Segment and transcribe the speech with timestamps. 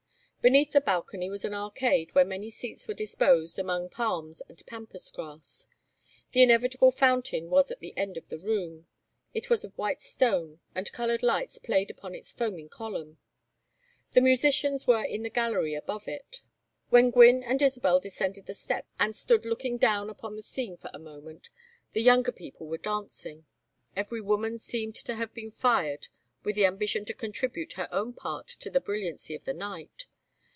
[0.43, 5.11] Beneath the balcony was an arcade where many seats were disposed among palms and pampas
[5.11, 5.67] grass.
[6.31, 8.87] The inevitable fountain was at the end of the room;
[9.35, 13.19] it was of white stone, and colored lights played upon its foaming column.
[14.13, 16.41] The musicians were in the gallery above it.
[16.89, 20.89] When Gwynne and Isabel descended the steps and stood looking down upon the scene for
[20.91, 21.49] a moment,
[21.93, 23.45] the younger people were dancing.
[23.95, 26.07] Every woman seemed to have been fired
[26.43, 30.07] with the ambition to contribute her own part to the brilliancy of the night.